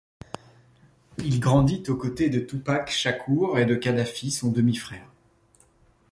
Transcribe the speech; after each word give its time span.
Il 1.19 1.39
grandit 1.39 1.83
aux 1.87 1.95
côtés 1.95 2.31
de 2.31 2.39
Tupac 2.39 2.89
Shakur 2.89 3.59
et 3.59 3.67
de 3.67 3.75
Khadafi, 3.75 4.31
son 4.31 4.49
demi-frère. 4.51 5.05